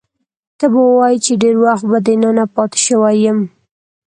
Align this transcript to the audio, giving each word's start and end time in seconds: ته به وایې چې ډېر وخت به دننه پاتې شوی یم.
ته 0.57 0.65
به 0.71 0.81
وایې 0.97 1.19
چې 1.25 1.33
ډېر 1.41 1.55
وخت 1.65 1.85
به 1.91 1.97
دننه 2.05 2.43
پاتې 2.55 2.79
شوی 2.85 3.15
یم. 3.25 3.39